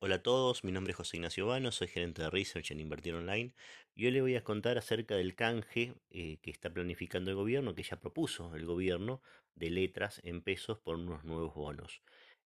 Hola 0.00 0.14
a 0.16 0.22
todos, 0.22 0.62
mi 0.62 0.70
nombre 0.70 0.92
es 0.92 0.96
José 0.96 1.16
Ignacio 1.16 1.48
Vano, 1.48 1.72
soy 1.72 1.88
gerente 1.88 2.22
de 2.22 2.30
Research 2.30 2.70
en 2.70 2.78
Invertir 2.78 3.14
Online 3.14 3.52
y 3.96 4.06
hoy 4.06 4.12
les 4.12 4.22
voy 4.22 4.36
a 4.36 4.44
contar 4.44 4.78
acerca 4.78 5.16
del 5.16 5.34
canje 5.34 5.92
eh, 6.10 6.38
que 6.40 6.52
está 6.52 6.70
planificando 6.70 7.32
el 7.32 7.36
gobierno, 7.36 7.74
que 7.74 7.82
ya 7.82 7.98
propuso 7.98 8.54
el 8.54 8.64
gobierno 8.64 9.20
de 9.56 9.70
letras 9.70 10.20
en 10.22 10.40
pesos 10.40 10.78
por 10.78 10.94
unos 10.94 11.24
nuevos 11.24 11.52
bonos. 11.52 12.00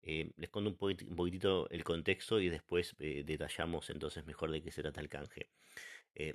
Eh, 0.05 0.31
les 0.37 0.49
cuento 0.49 0.71
un, 0.71 0.77
poquitito 1.17 1.69
el 1.71 1.83
contexto 1.83 2.39
y 2.39 2.49
después 2.49 2.95
eh, 3.01 3.25
detallamos 3.27 3.91
entonces 3.91 4.25
mejor 4.27 4.53
de 4.53 4.63
qué 4.63 4.71
se 4.71 4.83
trata 4.83 5.01
el 5.01 5.09
canje. 5.09 5.51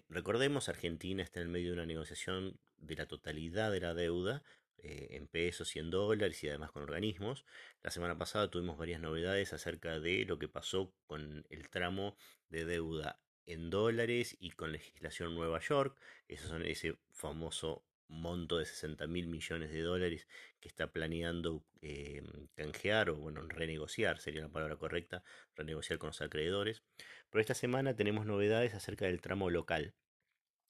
recordemos, 0.09 0.67
Argentina 0.67 1.23
está 1.23 1.39
en 1.39 1.45
el 1.45 1.53
medio 1.53 1.67
de 1.67 1.75
una 1.75 1.85
negociación 1.85 2.59
de 2.75 2.95
la 2.97 3.05
totalidad 3.05 3.71
de 3.71 3.79
la 3.79 3.93
deuda 3.93 4.43
eh, 4.77 5.07
en 5.11 5.27
pesos 5.27 5.75
y 5.75 5.79
en 5.79 5.89
dólares 5.89 6.43
y 6.43 6.49
además 6.49 6.71
con 6.71 6.83
organismos. 6.83 7.45
La 7.81 7.91
semana 7.91 8.17
pasada 8.17 8.49
tuvimos 8.49 8.77
varias 8.77 9.01
novedades 9.01 9.53
acerca 9.53 9.99
de 9.99 10.25
lo 10.25 10.39
que 10.39 10.47
pasó 10.47 10.93
con 11.07 11.45
el 11.49 11.69
tramo 11.69 12.17
de 12.49 12.65
deuda 12.65 13.19
en 13.45 13.69
dólares 13.69 14.35
y 14.39 14.51
con 14.51 14.71
legislación 14.71 15.35
Nueva 15.35 15.59
York. 15.59 15.97
Esos 16.27 16.49
son 16.49 16.65
ese 16.65 16.97
famoso 17.11 17.83
monto 18.07 18.57
de 18.57 18.65
60 18.65 19.07
mil 19.07 19.27
millones 19.27 19.71
de 19.71 19.81
dólares 19.81 20.27
que 20.59 20.67
está 20.67 20.91
planeando 20.91 21.63
eh, 21.81 22.23
canjear 22.55 23.09
o 23.09 23.15
bueno 23.15 23.41
renegociar 23.47 24.19
sería 24.19 24.41
la 24.41 24.49
palabra 24.49 24.77
correcta 24.77 25.23
renegociar 25.55 25.97
con 25.99 26.09
los 26.09 26.21
acreedores 26.21 26.83
pero 27.29 27.41
esta 27.41 27.55
semana 27.55 27.95
tenemos 27.95 28.25
novedades 28.25 28.73
acerca 28.73 29.05
del 29.05 29.21
tramo 29.21 29.49
local 29.49 29.95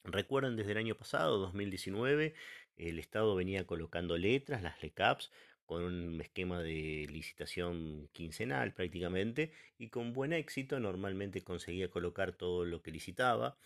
Recuerden 0.05 0.55
desde 0.55 0.71
el 0.73 0.77
año 0.77 0.95
pasado, 0.95 1.37
2019, 1.39 2.33
el 2.77 2.99
Estado 2.99 3.35
venía 3.35 3.65
colocando 3.65 4.17
letras, 4.17 4.61
las 4.61 4.81
LECAPs, 4.81 5.31
con 5.65 5.83
un 5.83 6.21
esquema 6.21 6.61
de 6.61 7.07
licitación 7.09 8.07
quincenal 8.13 8.73
prácticamente 8.73 9.51
y 9.79 9.89
con 9.89 10.13
buen 10.13 10.31
éxito 10.31 10.79
normalmente 10.79 11.43
conseguía 11.43 11.89
colocar 11.89 12.33
todo 12.33 12.65
lo 12.65 12.83
que 12.83 12.91
licitaba, 12.91 13.57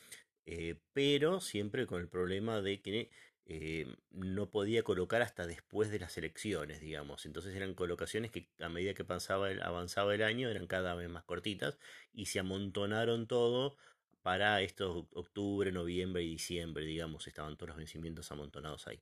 eh, 0.46 0.76
pero 0.94 1.42
siempre 1.42 1.86
con 1.86 2.00
el 2.02 2.08
problema 2.08 2.62
de 2.62 2.82
que 2.82 3.10
eh, 3.46 3.88
no 4.12 4.50
podía 4.50 4.84
colocar 4.84 5.22
hasta 5.22 5.48
después 5.48 5.90
de 5.92 6.00
las 6.00 6.18
elecciones, 6.18 6.80
digamos. 6.80 7.26
Entonces 7.26 7.56
eran 7.56 7.74
colocaciones 7.74 8.32
que 8.32 8.48
a 8.60 8.70
medida 8.70 8.94
que 8.94 9.04
el, 9.04 9.62
avanzaba 9.64 10.16
el 10.16 10.24
año 10.24 10.50
eran 10.50 10.68
cada 10.68 10.96
vez 10.96 11.10
más 11.10 11.24
cortitas 11.24 11.80
y 12.14 12.28
se 12.28 12.40
amontonaron 12.40 13.28
todo 13.28 13.76
para 14.22 14.62
estos 14.62 15.06
octubre, 15.14 15.72
noviembre 15.72 16.24
y 16.24 16.30
diciembre, 16.30 16.86
digamos, 16.86 17.28
estaban 17.28 17.56
todos 17.56 17.70
los 17.70 17.78
vencimientos 17.78 18.32
amontonados 18.32 18.88
ahí. 18.88 19.02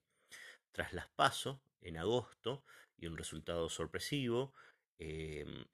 Tras 0.72 0.94
las 0.94 1.08
paso, 1.10 1.62
en 1.82 1.98
agosto, 1.98 2.64
y 2.98 3.08
un 3.08 3.18
resultado 3.18 3.70
sorpresivo, 3.70 4.54
em, 5.00 5.66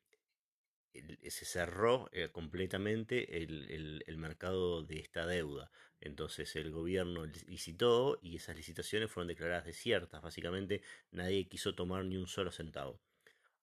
se 1.28 1.46
cerró 1.46 2.10
eh, 2.12 2.30
completamente 2.32 3.42
el, 3.42 4.04
el, 4.06 4.18
mercado 4.18 4.84
de 4.84 5.00
esta 5.00 5.26
deuda. 5.26 5.72
Entonces 6.02 6.56
el 6.56 6.72
gobierno 6.72 7.26
licitó 7.26 8.20
y 8.22 8.36
esas 8.36 8.56
licitaciones 8.56 9.10
fueron 9.10 9.28
declaradas 9.28 9.66
desiertas. 9.66 10.22
Básicamente 10.22 10.84
nadie 11.12 11.48
quiso 11.48 11.74
tomar 11.76 12.06
ni 12.06 12.18
un 12.18 12.28
solo 12.28 12.52
centavo. 12.52 13.00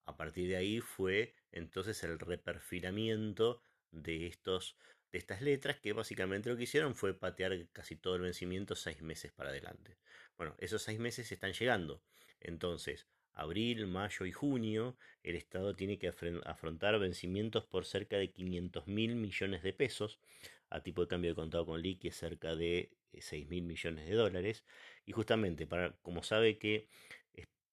A 0.07 0.17
partir 0.17 0.49
de 0.49 0.57
ahí 0.57 0.81
fue 0.81 1.35
entonces 1.53 2.03
el 2.03 2.19
reperfilamiento 2.19 3.63
de 3.93 4.27
estos 4.27 4.77
de 5.13 5.19
estas 5.19 5.43
letras 5.43 5.79
que 5.81 5.93
básicamente 5.93 6.51
lo 6.51 6.57
que 6.57 6.65
hicieron 6.65 6.95
fue 6.95 7.15
patear 7.15 7.67
casi 7.73 7.97
todo 7.97 8.17
el 8.17 8.23
vencimiento 8.23 8.75
seis 8.75 9.03
meses 9.03 9.33
para 9.33 9.51
adelante. 9.51 9.97
Bueno, 10.37 10.55
esos 10.59 10.83
seis 10.83 10.99
meses 10.99 11.31
están 11.33 11.53
llegando. 11.53 12.03
Entonces, 12.41 13.07
abril, 13.33 13.87
mayo 13.87 14.27
y 14.27 14.33
junio, 14.33 14.97
el 15.23 15.37
Estado 15.37 15.75
tiene 15.75 15.99
que 15.99 16.13
afrontar 16.45 16.99
vencimientos 16.99 17.65
por 17.65 17.85
cerca 17.85 18.17
de 18.17 18.31
500 18.31 18.87
mil 18.87 19.17
millones 19.17 19.63
de 19.63 19.73
pesos, 19.73 20.21
a 20.69 20.83
tipo 20.83 21.03
de 21.03 21.09
cambio 21.09 21.31
de 21.33 21.35
contado 21.35 21.67
con 21.67 21.83
liqui 21.83 22.11
cerca 22.11 22.55
de 22.55 22.93
6 23.13 23.45
eh, 23.45 23.47
mil 23.49 23.65
millones 23.65 24.09
de 24.09 24.15
dólares. 24.15 24.65
Y 25.05 25.13
justamente, 25.13 25.67
para, 25.67 25.93
como 26.03 26.23
sabe 26.23 26.59
que 26.59 26.89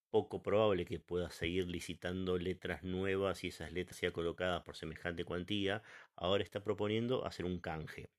poco 0.10 0.42
probable 0.42 0.86
que 0.86 1.00
pueda 1.00 1.30
seguir 1.32 1.68
licitando 1.68 2.38
letras 2.38 2.84
nuevas 2.84 3.44
y 3.44 3.50
esas 3.50 3.72
letras 3.72 3.98
sean 3.98 4.12
colocadas 4.12 4.64
por 4.64 4.76
semejante 4.76 5.26
cuantía, 5.26 5.84
ahora 6.16 6.44
está 6.44 6.64
proponiendo 6.64 7.26
hacer 7.26 7.46
un 7.46 7.60
canje. 7.60 8.10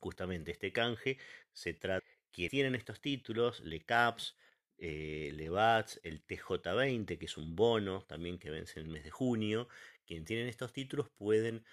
Justamente 0.00 0.52
este 0.52 0.72
canje 0.72 1.18
se 1.52 1.74
trata 1.74 2.06
que 2.32 2.48
tienen 2.48 2.74
estos 2.74 3.00
títulos, 3.00 3.60
LeCaps, 3.60 4.36
eh, 4.78 5.30
LeBats, 5.34 6.00
el 6.04 6.24
TJ20, 6.26 7.18
que 7.18 7.26
es 7.26 7.36
un 7.36 7.54
bono 7.54 8.02
también 8.02 8.38
que 8.38 8.50
vence 8.50 8.80
en 8.80 8.86
el 8.86 8.92
mes 8.92 9.04
de 9.04 9.10
junio. 9.10 9.68
Quienes 10.06 10.26
tienen 10.26 10.48
estos 10.48 10.72
títulos 10.72 11.10
pueden 11.10 11.64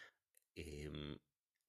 em, 0.56 1.18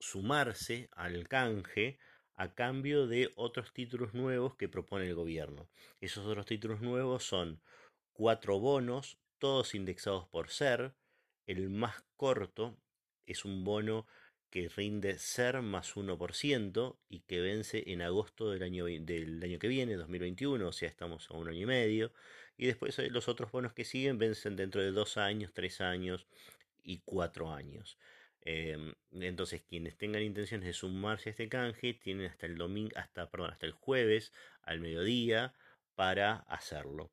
sumarse 0.01 0.89
al 0.93 1.29
canje 1.29 1.99
a 2.39 2.55
cambio 2.55 3.09
de 3.09 3.33
otros 3.35 3.73
títulos 3.73 4.15
nuevos 4.15 4.55
que 4.55 4.69
propone 4.69 5.09
el 5.09 5.17
gobierno. 5.17 5.69
Esos 6.01 6.25
otros 6.25 6.47
títulos 6.47 6.81
nuevos 6.81 7.25
son 7.25 7.61
cuatro 8.13 8.61
bonos, 8.61 9.19
todos 9.39 9.75
indexados 9.75 10.29
por 10.29 10.49
SER. 10.49 10.95
El 11.47 11.69
más 11.69 12.05
corto 12.17 12.79
es 13.27 13.45
un 13.45 13.65
bono 13.65 14.07
que 14.51 14.69
rinde 14.69 15.19
SER 15.19 15.63
más 15.63 15.97
1% 15.97 16.97
y 17.09 17.21
que 17.21 17.41
vence 17.41 17.83
en 17.91 18.03
agosto 18.03 18.53
del 18.53 18.63
año, 18.63 18.85
del 18.85 19.43
año 19.43 19.59
que 19.59 19.69
viene, 19.69 19.97
2021, 19.97 20.69
o 20.69 20.73
sea, 20.73 20.89
estamos 20.89 21.29
a 21.33 21.35
un 21.35 21.49
año 21.49 21.63
y 21.63 21.67
medio. 21.67 22.13
Y 22.57 22.67
después 22.67 22.97
eh, 23.01 23.11
los 23.11 23.27
otros 23.27 23.51
bonos 23.51 23.73
que 23.73 23.85
siguen 23.85 24.17
vencen 24.17 24.55
dentro 24.55 24.81
de 24.81 24.93
dos 24.93 25.17
años, 25.17 25.51
tres 25.53 25.81
años 25.81 26.29
y 26.85 26.99
cuatro 27.05 27.53
años. 27.53 27.99
Em, 28.51 28.95
entonces, 29.11 29.61
quienes 29.61 29.99
tengan 29.99 30.23
intenciones 30.23 30.67
de 30.67 30.73
sumarse 30.73 31.29
a 31.29 31.33
este 31.33 31.51
canje 31.51 31.93
tienen 31.93 32.31
hasta 32.31 32.47
el 32.47 32.57
domingo, 32.57 32.97
hasta, 32.97 33.31
perdón, 33.31 33.51
hasta 33.51 33.67
el 33.67 33.73
jueves 33.73 34.33
al 34.63 34.81
mediodía 34.81 35.53
para 35.95 36.37
hacerlo. 36.49 37.11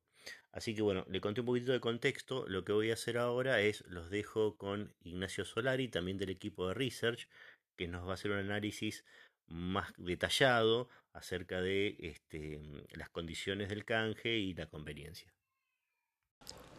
Así 0.53 0.74
que 0.74 0.81
bueno, 0.81 1.03
le 1.09 1.19
conté 1.19 1.41
un 1.41 1.47
poquito 1.47 1.74
de 1.74 1.81
contexto. 1.81 2.45
Lo 2.47 2.63
que 2.63 2.72
voy 2.72 2.90
a 2.90 2.94
hacer 2.94 3.18
ahora 3.18 3.59
es 3.59 3.84
los 3.88 4.09
dejo 4.09 4.56
con 4.56 4.94
Ignacio 5.03 5.44
Solari, 5.44 5.90
también 5.90 6.18
del 6.18 6.29
equipo 6.29 6.69
de 6.69 6.74
Research, 6.74 7.28
que 7.75 7.90
nos 7.90 8.07
va 8.07 8.12
a 8.12 8.13
hacer 8.13 8.31
un 8.31 8.38
análisis 8.38 9.03
más 9.45 9.91
detallado 9.97 10.88
acerca 11.12 11.59
de 11.59 11.97
este, 12.00 12.62
las 12.91 13.09
condiciones 13.09 13.68
del 13.68 13.84
canje 13.84 14.38
y 14.38 14.53
la 14.53 14.68
conveniencia. 14.68 15.34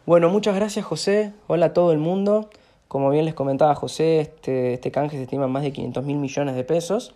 Bueno, 0.07 0.31
muchas 0.31 0.57
gracias 0.57 0.87
José. 0.87 1.35
Hola 1.47 1.67
a 1.67 1.73
todo 1.75 1.93
el 1.93 1.99
mundo. 1.99 2.49
Como 2.89 3.11
bien 3.11 3.25
les 3.25 3.35
comentaba 3.35 3.75
José, 3.75 4.21
este, 4.21 4.75
este 4.75 4.91
canje 4.91 5.17
se 5.17 5.25
estima 5.25 5.47
en 5.47 5.51
más 5.51 5.63
de 5.63 5.73
500 5.73 6.05
mil 6.05 6.19
millones 6.19 6.55
de 6.55 6.65
pesos. 6.65 7.15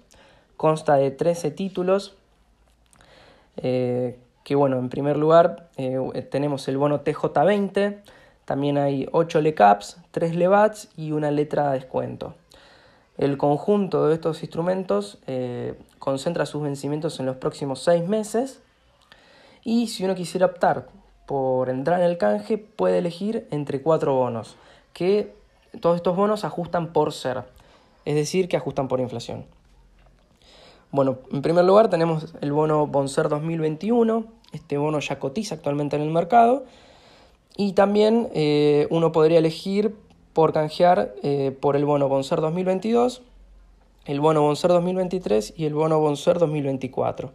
Consta 0.56 0.96
de 0.96 1.10
13 1.10 1.50
títulos. 1.52 2.16
Eh, 3.56 4.18
que 4.44 4.54
bueno, 4.54 4.78
en 4.78 4.88
primer 4.88 5.16
lugar 5.16 5.68
eh, 5.76 6.26
tenemos 6.30 6.66
el 6.68 6.78
bono 6.78 7.04
TJ20, 7.04 8.00
también 8.44 8.78
hay 8.78 9.08
8 9.12 9.40
LECAPs, 9.42 9.98
3 10.10 10.34
LEVATs 10.34 10.88
y 10.96 11.12
una 11.12 11.30
letra 11.30 11.70
de 11.70 11.78
descuento. 11.78 12.34
El 13.18 13.36
conjunto 13.36 14.08
de 14.08 14.14
estos 14.14 14.42
instrumentos 14.42 15.18
eh, 15.26 15.74
concentra 15.98 16.46
sus 16.46 16.62
vencimientos 16.62 17.20
en 17.20 17.26
los 17.26 17.36
próximos 17.36 17.80
6 17.84 18.08
meses 18.08 18.60
y 19.62 19.88
si 19.88 20.04
uno 20.04 20.14
quisiera 20.14 20.46
optar 20.46 20.88
por 21.26 21.68
entrar 21.68 22.00
en 22.00 22.06
el 22.06 22.16
canje 22.16 22.56
puede 22.56 22.98
elegir 22.98 23.46
entre 23.50 23.82
4 23.82 24.14
bonos 24.14 24.56
que 24.94 25.34
todos 25.78 25.96
estos 25.96 26.16
bonos 26.16 26.44
ajustan 26.44 26.92
por 26.92 27.12
ser, 27.12 27.44
es 28.04 28.14
decir, 28.14 28.48
que 28.48 28.56
ajustan 28.56 28.88
por 28.88 29.00
inflación. 29.00 29.44
Bueno, 30.90 31.18
en 31.30 31.42
primer 31.42 31.64
lugar 31.64 31.88
tenemos 31.88 32.34
el 32.40 32.52
bono 32.52 32.86
Bonser 32.86 33.28
2021, 33.28 34.24
este 34.52 34.76
bono 34.76 34.98
ya 34.98 35.20
cotiza 35.20 35.54
actualmente 35.54 35.94
en 35.94 36.02
el 36.02 36.10
mercado 36.10 36.64
y 37.56 37.74
también 37.74 38.28
eh, 38.34 38.88
uno 38.90 39.12
podría 39.12 39.38
elegir 39.38 39.94
por 40.32 40.52
canjear 40.52 41.14
eh, 41.22 41.56
por 41.60 41.76
el 41.76 41.84
bono 41.84 42.08
Bonser 42.08 42.40
2022, 42.40 43.22
el 44.06 44.20
bono 44.20 44.42
Bonser 44.42 44.70
2023 44.72 45.54
y 45.56 45.66
el 45.66 45.74
bono 45.74 46.00
Bonser 46.00 46.38
2024. 46.38 47.32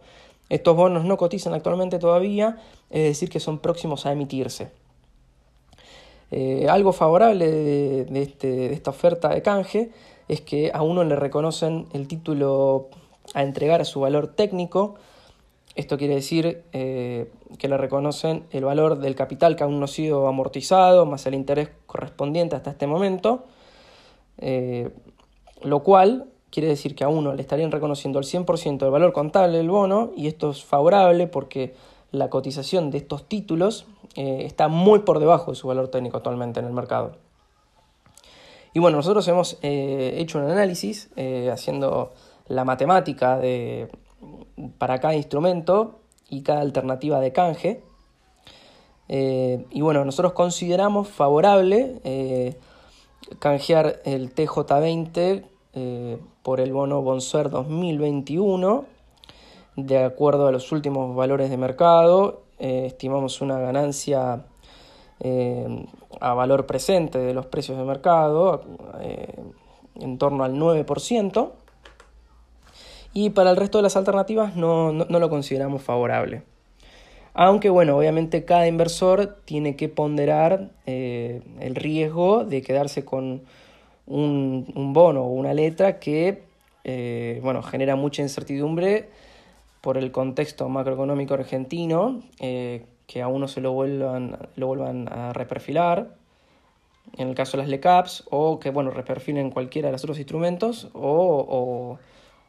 Estos 0.48 0.76
bonos 0.76 1.04
no 1.04 1.16
cotizan 1.16 1.54
actualmente 1.54 1.98
todavía, 1.98 2.58
es 2.90 3.02
decir, 3.02 3.30
que 3.30 3.40
son 3.40 3.58
próximos 3.58 4.04
a 4.04 4.12
emitirse. 4.12 4.70
Eh, 6.30 6.66
algo 6.68 6.92
favorable 6.92 8.00
este, 8.00 8.48
de, 8.48 8.72
esta 8.72 8.90
oferta 8.90 9.28
de 9.28 9.42
canje 9.42 9.90
es 10.28 10.40
que 10.40 10.72
a 10.74 10.82
uno 10.82 11.04
le 11.04 11.14
reconocen 11.14 11.86
el 11.92 12.08
título 12.08 12.88
a 13.34 13.42
entregar 13.42 13.80
a 13.80 13.84
su 13.84 14.00
valor 14.00 14.28
técnico. 14.28 14.96
Esto 15.76 15.98
quiere 15.98 16.14
decir 16.14 16.64
eh, 16.72 17.30
que 17.58 17.68
le 17.68 17.76
reconocen 17.76 18.44
el 18.50 18.64
valor 18.64 18.98
del 18.98 19.14
capital 19.14 19.56
que 19.56 19.64
aún 19.64 19.78
no 19.78 19.84
ha 19.84 19.88
sido 19.88 20.26
amortizado, 20.26 21.06
más 21.06 21.26
el 21.26 21.34
interés 21.34 21.68
correspondiente 21.86 22.56
hasta 22.56 22.70
este 22.70 22.86
momento, 22.86 23.44
eh, 24.38 24.90
lo 25.62 25.82
cual 25.82 26.26
quiere 26.50 26.68
decir 26.68 26.94
que 26.94 27.04
a 27.04 27.08
uno 27.08 27.34
le 27.34 27.42
estarían 27.42 27.70
reconociendo 27.70 28.18
el 28.18 28.24
100% 28.24 28.78
del 28.78 28.90
valor 28.90 29.12
contable 29.12 29.58
del 29.58 29.68
bono 29.68 30.12
y 30.16 30.26
esto 30.26 30.50
es 30.50 30.64
favorable 30.64 31.26
porque 31.26 31.74
la 32.10 32.30
cotización 32.30 32.90
de 32.90 32.98
estos 32.98 33.28
títulos 33.28 33.86
eh, 34.16 34.44
está 34.44 34.68
muy 34.68 35.00
por 35.00 35.18
debajo 35.18 35.50
de 35.52 35.56
su 35.56 35.68
valor 35.68 35.88
técnico 35.88 36.16
actualmente 36.16 36.60
en 36.60 36.66
el 36.66 36.72
mercado. 36.72 37.12
Y 38.72 38.78
bueno, 38.78 38.98
nosotros 38.98 39.26
hemos 39.28 39.56
hecho 39.62 40.38
un 40.38 40.50
análisis 40.50 41.08
haciendo 41.50 42.12
la 42.46 42.66
matemática 42.66 43.38
de, 43.38 43.88
para 44.76 45.00
cada 45.00 45.14
instrumento 45.14 46.00
y 46.28 46.42
cada 46.42 46.60
alternativa 46.60 47.18
de 47.18 47.32
canje. 47.32 47.82
y 49.08 49.80
bueno, 49.80 50.04
nosotros 50.04 50.34
consideramos 50.34 51.08
favorable 51.08 52.02
canjear 53.38 54.00
el 54.04 54.34
TJ20 54.34 55.44
eh, 55.74 56.18
por 56.42 56.60
el 56.60 56.72
bono 56.72 57.02
Bonser 57.02 57.50
2021. 57.50 58.84
De 59.76 60.02
acuerdo 60.02 60.46
a 60.46 60.52
los 60.52 60.72
últimos 60.72 61.14
valores 61.14 61.50
de 61.50 61.56
mercado, 61.58 62.44
eh, 62.58 62.84
estimamos 62.86 63.40
una 63.40 63.58
ganancia 63.58 64.44
eh, 65.20 65.86
a 66.20 66.34
valor 66.34 66.66
presente 66.66 67.18
de 67.18 67.34
los 67.34 67.46
precios 67.46 67.78
de 67.78 67.84
mercado 67.84 68.62
en 69.98 70.18
torno 70.18 70.44
al 70.44 70.54
9%. 70.54 71.50
Y 73.12 73.30
para 73.30 73.50
el 73.50 73.56
resto 73.56 73.78
de 73.78 73.82
las 73.82 73.96
alternativas 73.96 74.56
no 74.56 74.92
lo 74.92 75.30
consideramos 75.30 75.82
favorable. 75.82 76.42
Aunque 77.38 77.68
bueno, 77.68 77.98
obviamente 77.98 78.46
cada 78.46 78.66
inversor 78.66 79.36
tiene 79.44 79.76
que 79.76 79.90
ponderar 79.90 80.70
eh, 80.86 81.42
el 81.60 81.74
riesgo 81.74 82.46
de 82.46 82.62
quedarse 82.62 83.04
con 83.04 83.42
un, 84.06 84.64
bono 84.94 85.24
o 85.24 85.28
una 85.28 85.52
letra 85.52 85.98
que 85.98 86.44
eh, 86.84 87.38
bueno, 87.42 87.62
genera 87.62 87.94
mucha 87.94 88.22
incertidumbre 88.22 89.10
por 89.86 89.98
el 89.98 90.10
contexto 90.10 90.68
macroeconómico 90.68 91.34
argentino, 91.34 92.24
eh, 92.40 92.86
que 93.06 93.22
a 93.22 93.28
uno 93.28 93.46
se 93.46 93.60
lo 93.60 93.70
vuelvan, 93.70 94.36
lo 94.56 94.66
vuelvan 94.66 95.06
a 95.12 95.32
reperfilar, 95.32 96.16
en 97.16 97.28
el 97.28 97.36
caso 97.36 97.56
de 97.56 97.62
las 97.62 97.70
LECAPs, 97.70 98.24
o 98.32 98.58
que 98.58 98.70
bueno, 98.70 98.90
reperfilen 98.90 99.52
cualquiera 99.52 99.86
de 99.86 99.92
los 99.92 100.02
otros 100.02 100.18
instrumentos, 100.18 100.90
o, 100.92 102.00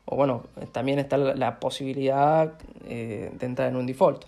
bueno, 0.08 0.48
también 0.72 0.98
está 0.98 1.18
la, 1.18 1.60
posibilidad 1.60 2.58
de 2.58 3.38
entrar 3.40 3.70
en 3.70 3.76
un 3.76 3.86
default. 3.86 4.26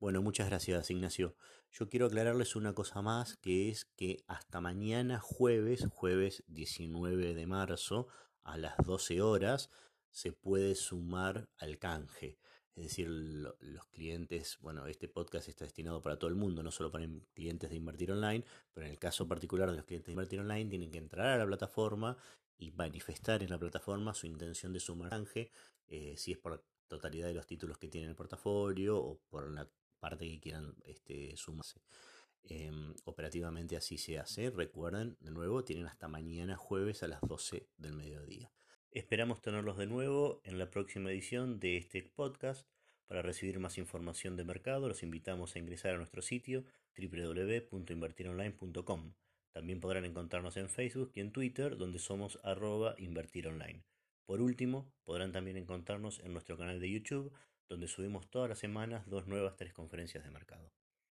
Bueno, 0.00 0.20
muchas 0.20 0.48
gracias 0.48 0.90
Ignacio. 0.90 1.36
Yo 1.70 1.88
quiero 1.88 2.06
aclararles 2.06 2.56
una 2.56 2.72
cosa 2.72 3.02
más, 3.02 3.36
que 3.36 3.68
es 3.68 3.84
que 3.84 4.24
hasta 4.26 4.60
mañana 4.60 5.20
jueves, 5.20 5.86
jueves 5.92 6.42
19 6.48 7.34
de 7.34 7.46
marzo, 7.46 8.08
a 8.42 8.56
las 8.56 8.76
12 8.78 9.22
horas, 9.22 9.70
se 10.12 10.32
puede 10.32 10.74
sumar 10.74 11.48
al 11.58 11.78
canje. 11.78 12.38
Es 12.74 12.84
decir, 12.84 13.08
los 13.08 13.86
clientes, 13.88 14.58
bueno, 14.60 14.86
este 14.86 15.06
podcast 15.08 15.48
está 15.48 15.64
destinado 15.64 16.00
para 16.00 16.18
todo 16.18 16.30
el 16.30 16.36
mundo, 16.36 16.62
no 16.62 16.70
solo 16.70 16.90
para 16.90 17.06
clientes 17.34 17.68
de 17.68 17.76
invertir 17.76 18.12
online, 18.12 18.44
pero 18.72 18.86
en 18.86 18.92
el 18.92 18.98
caso 18.98 19.28
particular 19.28 19.70
de 19.70 19.76
los 19.76 19.84
clientes 19.84 20.06
de 20.06 20.12
invertir 20.12 20.40
online 20.40 20.70
tienen 20.70 20.90
que 20.90 20.98
entrar 20.98 21.28
a 21.28 21.38
la 21.38 21.46
plataforma 21.46 22.16
y 22.56 22.70
manifestar 22.70 23.42
en 23.42 23.50
la 23.50 23.58
plataforma 23.58 24.14
su 24.14 24.26
intención 24.26 24.72
de 24.72 24.80
sumar 24.80 25.10
canje, 25.10 25.50
eh, 25.88 26.14
si 26.16 26.32
es 26.32 26.38
por 26.38 26.52
la 26.52 26.62
totalidad 26.88 27.26
de 27.28 27.34
los 27.34 27.46
títulos 27.46 27.76
que 27.76 27.88
tienen 27.88 28.10
el 28.10 28.16
portafolio 28.16 28.98
o 28.98 29.18
por 29.28 29.50
la 29.50 29.68
parte 30.00 30.28
que 30.28 30.40
quieran 30.40 30.74
este, 30.84 31.36
sumarse. 31.36 31.80
Em, 32.44 32.94
operativamente 33.04 33.76
así 33.76 33.98
se 33.98 34.18
hace. 34.18 34.50
Recuerden, 34.50 35.16
de 35.20 35.30
nuevo, 35.30 35.62
tienen 35.62 35.86
hasta 35.86 36.08
mañana 36.08 36.56
jueves 36.56 37.02
a 37.02 37.08
las 37.08 37.20
12 37.20 37.68
del 37.76 37.92
mediodía. 37.92 38.50
Esperamos 38.94 39.40
tenerlos 39.40 39.78
de 39.78 39.86
nuevo 39.86 40.42
en 40.44 40.58
la 40.58 40.68
próxima 40.68 41.10
edición 41.10 41.58
de 41.60 41.78
este 41.78 42.02
podcast. 42.02 42.68
Para 43.06 43.22
recibir 43.22 43.58
más 43.58 43.78
información 43.78 44.36
de 44.36 44.44
mercado, 44.44 44.86
los 44.86 45.02
invitamos 45.02 45.56
a 45.56 45.60
ingresar 45.60 45.94
a 45.94 45.96
nuestro 45.96 46.20
sitio 46.20 46.66
www.invertironline.com. 46.98 49.14
También 49.50 49.80
podrán 49.80 50.04
encontrarnos 50.04 50.58
en 50.58 50.68
Facebook 50.68 51.10
y 51.14 51.20
en 51.20 51.32
Twitter, 51.32 51.78
donde 51.78 51.98
somos 51.98 52.38
arroba 52.44 52.94
invertironline. 52.98 53.82
Por 54.26 54.42
último, 54.42 54.92
podrán 55.04 55.32
también 55.32 55.56
encontrarnos 55.56 56.18
en 56.18 56.34
nuestro 56.34 56.58
canal 56.58 56.78
de 56.78 56.90
YouTube, 56.90 57.32
donde 57.70 57.88
subimos 57.88 58.28
todas 58.28 58.50
las 58.50 58.58
semanas 58.58 59.08
dos 59.08 59.26
nuevas 59.26 59.56
tres 59.56 59.72
conferencias 59.72 60.22
de 60.22 60.30
mercado. 60.30 60.70